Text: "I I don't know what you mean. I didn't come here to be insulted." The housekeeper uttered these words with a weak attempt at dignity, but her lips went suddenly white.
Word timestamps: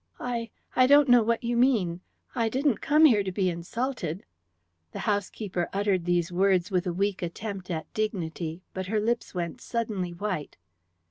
"I 0.19 0.49
I 0.75 0.87
don't 0.87 1.09
know 1.09 1.21
what 1.21 1.43
you 1.43 1.55
mean. 1.55 2.01
I 2.33 2.49
didn't 2.49 2.81
come 2.81 3.05
here 3.05 3.21
to 3.21 3.31
be 3.31 3.51
insulted." 3.51 4.25
The 4.93 4.99
housekeeper 5.05 5.69
uttered 5.73 6.05
these 6.05 6.31
words 6.31 6.71
with 6.71 6.87
a 6.87 6.91
weak 6.93 7.21
attempt 7.21 7.69
at 7.69 7.93
dignity, 7.93 8.63
but 8.73 8.87
her 8.87 8.99
lips 8.99 9.35
went 9.35 9.61
suddenly 9.61 10.09
white. 10.11 10.57